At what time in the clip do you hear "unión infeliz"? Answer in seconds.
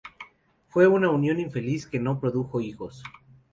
1.11-1.85